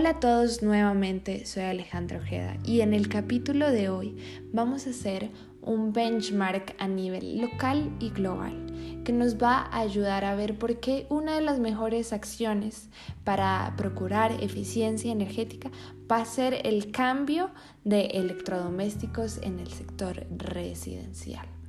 [0.00, 4.16] Hola a todos nuevamente, soy Alejandra Ojeda y en el capítulo de hoy
[4.50, 5.28] vamos a hacer
[5.60, 10.80] un benchmark a nivel local y global que nos va a ayudar a ver por
[10.80, 12.88] qué una de las mejores acciones
[13.24, 15.70] para procurar eficiencia energética
[16.10, 17.50] va a ser el cambio
[17.84, 21.59] de electrodomésticos en el sector residencial.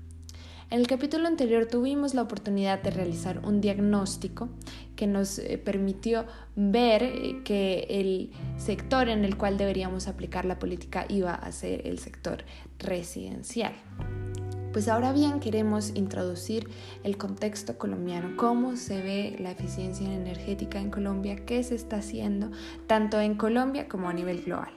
[0.72, 4.48] En el capítulo anterior tuvimos la oportunidad de realizar un diagnóstico
[4.96, 6.26] que nos eh, permitió
[6.56, 11.86] ver eh, que el sector en el cual deberíamos aplicar la política iba a ser
[11.86, 12.46] el sector
[12.80, 13.74] residencial.
[14.72, 16.70] Pues ahora bien queremos introducir
[17.04, 22.50] el contexto colombiano, cómo se ve la eficiencia energética en Colombia, qué se está haciendo
[22.88, 24.72] tanto en Colombia como a nivel global.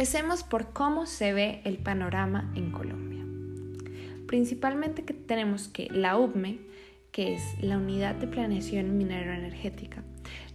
[0.00, 3.22] Empecemos por cómo se ve el panorama en Colombia.
[4.26, 6.58] Principalmente que tenemos que la UBME,
[7.12, 10.02] que es la Unidad de Planeación Minero Energética,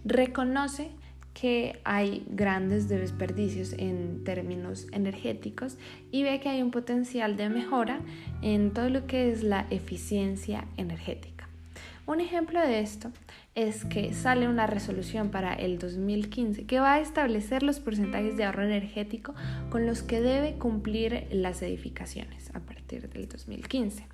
[0.04, 0.90] reconoce
[1.32, 5.78] que hay grandes desperdicios en términos energéticos
[6.10, 8.00] y ve que hay un potencial de mejora
[8.42, 11.35] en todo lo que es la eficiencia energética.
[12.06, 13.10] Un ejemplo de esto
[13.56, 18.44] es que sale una resolución para el 2015 que va a establecer los porcentajes de
[18.44, 19.34] ahorro energético
[19.70, 24.06] con los que debe cumplir las edificaciones a partir del 2015.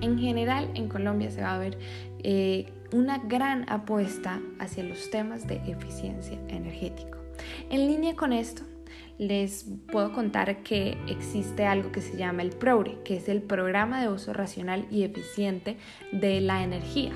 [0.00, 1.78] En general, en Colombia se va a ver
[2.24, 7.18] eh, una gran apuesta hacia los temas de eficiencia energética.
[7.70, 8.62] En línea con esto,
[9.18, 14.00] les puedo contar que existe algo que se llama el PROGRE, que es el Programa
[14.00, 15.76] de Uso Racional y Eficiente
[16.12, 17.12] de la Energía.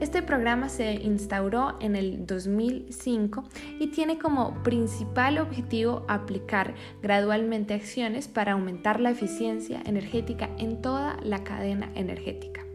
[0.00, 3.44] Este programa se instauró en el 2005
[3.80, 11.16] y tiene como principal objetivo aplicar gradualmente acciones para aumentar la eficiencia energética en toda
[11.22, 12.67] la cadena energética.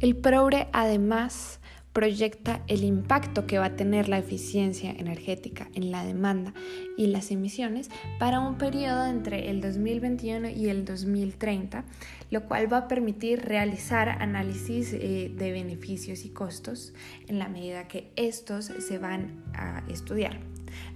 [0.00, 1.60] El PROGRE además
[1.92, 6.54] proyecta el impacto que va a tener la eficiencia energética en la demanda
[6.96, 11.84] y las emisiones para un periodo entre el 2021 y el 2030,
[12.30, 16.94] lo cual va a permitir realizar análisis eh, de beneficios y costos
[17.26, 20.40] en la medida que estos se van a estudiar.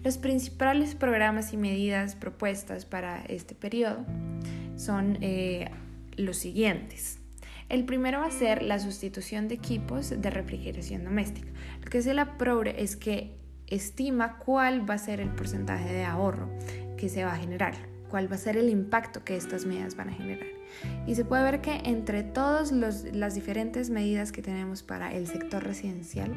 [0.02, 4.06] Los principales programas y medidas propuestas para este periodo
[4.76, 5.70] son eh,
[6.16, 7.18] los siguientes.
[7.68, 11.48] El primero va a ser la sustitución de equipos de refrigeración doméstica.
[11.82, 13.36] Lo que hace la PROGRE es que
[13.66, 16.50] estima cuál va a ser el porcentaje de ahorro
[16.96, 17.74] que se va a generar,
[18.10, 20.46] cuál va a ser el impacto que estas medidas van a generar.
[21.06, 25.62] Y se puede ver que entre todas las diferentes medidas que tenemos para el sector
[25.62, 26.34] residencial,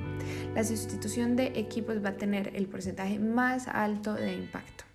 [0.53, 4.85] la sustitución de equipos va a tener el porcentaje más alto de impacto.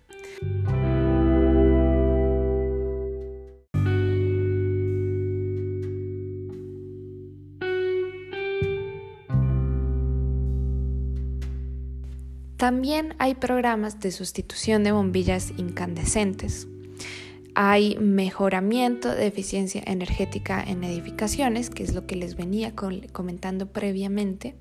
[12.63, 16.65] También hay programas de sustitución de bombillas incandescentes.
[17.55, 24.55] Hay mejoramiento de eficiencia energética en edificaciones, que es lo que les venía comentando previamente.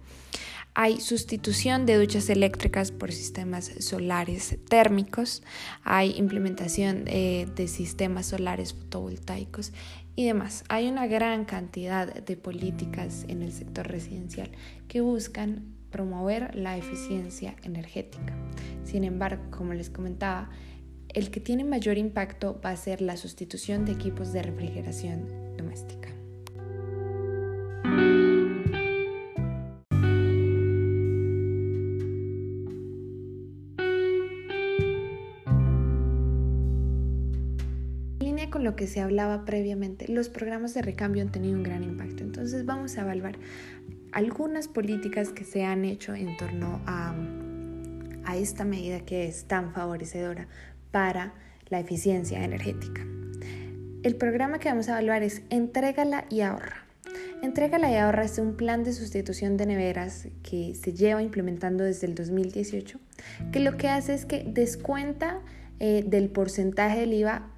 [0.75, 5.45] Hay sustitución de duchas eléctricas por sistemas solares térmicos.
[5.85, 9.73] Hay implementación eh, de sistemas solares fotovoltaicos
[10.17, 10.65] y demás.
[10.69, 14.51] Hay una gran cantidad de políticas en el sector residencial
[14.89, 18.35] que buscan promover la eficiencia energética.
[18.83, 20.51] Sin embargo, como les comentaba,
[21.11, 26.09] el que tiene mayor impacto va a ser la sustitución de equipos de refrigeración doméstica.
[38.51, 42.23] Con lo que se hablaba previamente, los programas de recambio han tenido un gran impacto.
[42.23, 43.39] Entonces vamos a evaluar
[44.13, 47.15] algunas políticas que se han hecho en torno a,
[48.25, 50.49] a esta medida que es tan favorecedora
[50.91, 51.35] para
[51.69, 53.03] la eficiencia energética.
[54.03, 56.85] El programa que vamos a evaluar es Entrégala y ahorra.
[57.43, 62.07] Entrégala y ahorra es un plan de sustitución de neveras que se lleva implementando desde
[62.07, 63.01] el 2018,
[63.53, 65.41] que lo que hace es que descuenta
[65.81, 67.49] eh, del porcentaje del IVA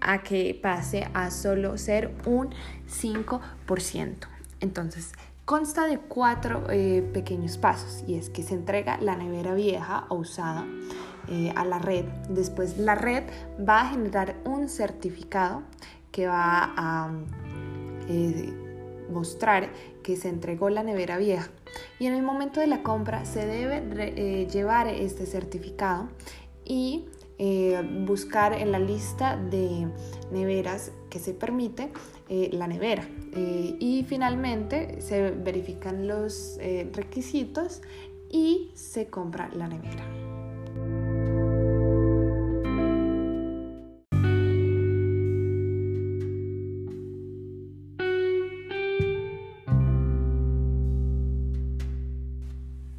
[0.00, 2.50] a que pase a solo ser un
[2.88, 4.14] 5%.
[4.60, 5.12] Entonces,
[5.44, 10.14] Consta de cuatro eh, pequeños pasos y es que se entrega la nevera vieja o
[10.14, 10.64] usada
[11.28, 12.04] eh, a la red.
[12.28, 13.24] Después la red
[13.58, 15.64] va a generar un certificado
[16.12, 17.10] que va a
[18.08, 18.52] eh,
[19.10, 19.70] mostrar
[20.04, 21.50] que se entregó la nevera vieja
[21.98, 26.08] y en el momento de la compra se debe llevar este certificado
[26.64, 27.08] y
[28.06, 29.88] buscar en la lista de
[30.30, 31.90] neveras que se permite
[32.28, 33.04] la nevera.
[33.34, 36.58] Y finalmente se verifican los
[36.92, 37.82] requisitos
[38.30, 40.04] y se compra la nevera.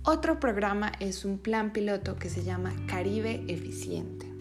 [0.05, 4.32] Otro programa es un plan piloto que se llama Caribe Eficiente.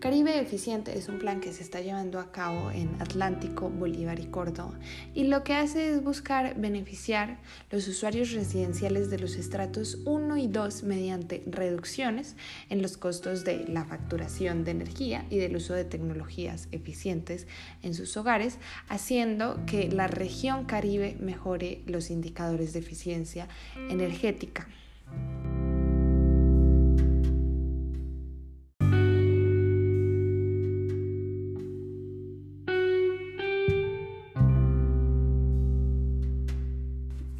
[0.00, 4.26] Caribe Eficiente es un plan que se está llevando a cabo en Atlántico, Bolívar y
[4.26, 4.78] Córdoba
[5.12, 7.40] y lo que hace es buscar beneficiar
[7.72, 12.36] los usuarios residenciales de los estratos 1 y 2 mediante reducciones
[12.70, 17.48] en los costos de la facturación de energía y del uso de tecnologías eficientes
[17.82, 18.58] en sus hogares,
[18.88, 23.48] haciendo que la región Caribe mejore los indicadores de eficiencia
[23.90, 24.68] energética.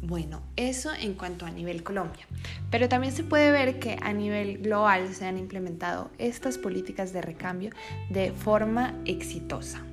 [0.09, 2.25] Bueno, eso en cuanto a nivel Colombia.
[2.71, 7.21] Pero también se puede ver que a nivel global se han implementado estas políticas de
[7.21, 7.69] recambio
[8.09, 9.83] de forma exitosa.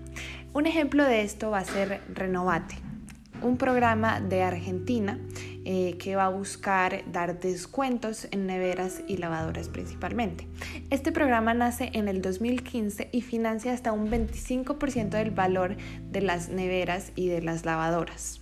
[0.54, 2.76] Un ejemplo de esto va a ser Renovate,
[3.42, 5.18] un programa de Argentina
[5.66, 10.48] eh, que va a buscar dar descuentos en neveras y lavadoras principalmente.
[10.88, 15.76] Este programa nace en el 2015 y financia hasta un 25% del valor
[16.10, 18.40] de las neveras y de las lavadoras.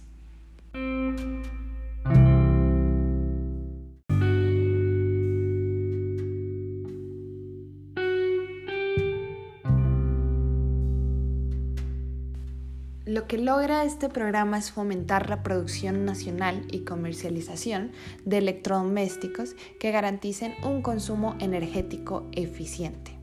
[13.14, 17.93] Lo que logra este programa es fomentar la producción nacional y comercialización
[18.25, 23.16] de electrodomésticos que garanticen un consumo energético eficiente.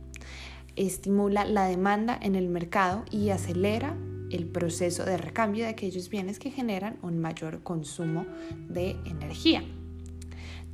[0.78, 3.98] Estimula la demanda en el mercado y acelera
[4.30, 8.26] el proceso de recambio de aquellos bienes que generan un mayor consumo
[8.70, 9.62] de energía.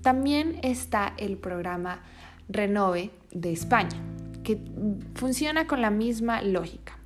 [0.04, 2.04] También está el programa
[2.50, 3.98] Renove de España,
[4.44, 4.62] que
[5.16, 6.97] funciona con la misma lógica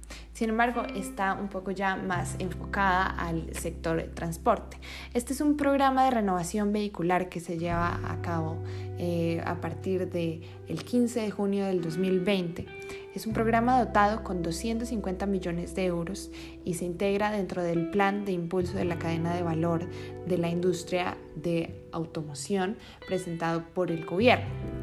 [0.42, 4.80] sin embargo, está un poco ya más enfocada al sector de transporte.
[5.14, 8.58] Este es un programa de renovación vehicular que se lleva a cabo
[8.98, 10.42] eh, a partir del
[10.84, 12.66] 15 de junio del 2020.
[13.14, 16.32] Es un programa dotado con 250 millones de euros
[16.66, 19.88] y se integra dentro del plan de impulso de la cadena de valor
[20.26, 24.81] de la industria de automoción presentado por el gobierno.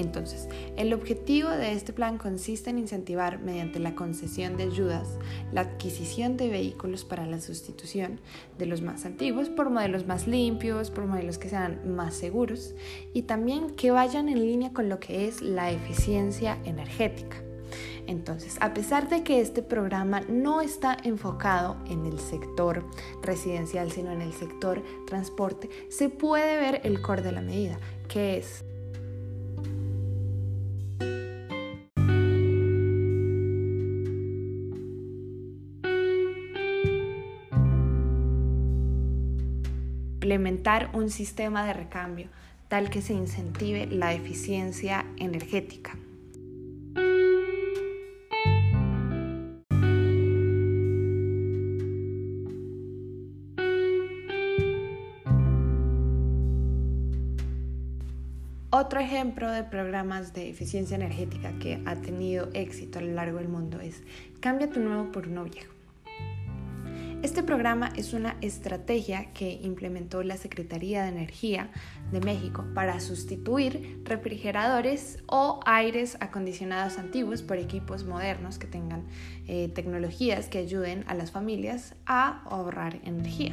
[0.00, 5.18] Entonces, el objetivo de este plan consiste en incentivar mediante la concesión de ayudas
[5.52, 8.20] la adquisición de vehículos para la sustitución
[8.58, 12.74] de los más antiguos por modelos más limpios, por modelos que sean más seguros
[13.12, 17.36] y también que vayan en línea con lo que es la eficiencia energética.
[18.06, 22.84] Entonces, a pesar de que este programa no está enfocado en el sector
[23.22, 28.38] residencial, sino en el sector transporte, se puede ver el core de la medida, que
[28.38, 28.64] es
[40.20, 42.28] implementar un sistema de recambio
[42.68, 45.96] tal que se incentive la eficiencia energética.
[58.68, 63.48] Otro ejemplo de programas de eficiencia energética que ha tenido éxito a lo largo del
[63.48, 64.02] mundo es
[64.40, 65.79] Cambia tu nuevo por uno viejo.
[67.22, 71.68] Este programa es una estrategia que implementó la Secretaría de Energía
[72.12, 79.04] de México para sustituir refrigeradores o aires acondicionados antiguos por equipos modernos que tengan
[79.46, 83.52] eh, tecnologías que ayuden a las familias a ahorrar energía.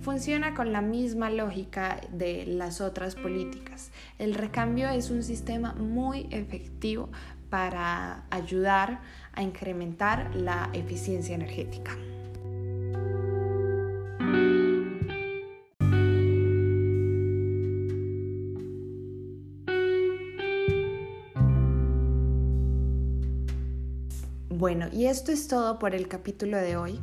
[0.00, 3.92] Funciona con la misma lógica de las otras políticas.
[4.18, 7.10] El recambio es un sistema muy efectivo
[7.48, 9.02] para ayudar
[9.34, 11.96] a incrementar la eficiencia energética.
[24.68, 27.00] Bueno, y esto es todo por el capítulo de hoy.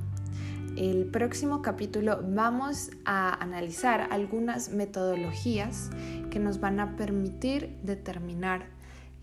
[0.77, 5.89] El próximo capítulo vamos a analizar algunas metodologías
[6.29, 8.67] que nos van a permitir determinar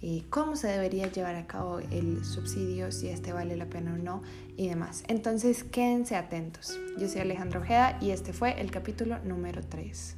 [0.00, 3.96] eh, cómo se debería llevar a cabo el subsidio, si este vale la pena o
[3.96, 4.24] no
[4.56, 5.04] y demás.
[5.06, 6.76] Entonces quédense atentos.
[6.98, 10.16] Yo soy Alejandro Ojeda y este fue el capítulo número 3.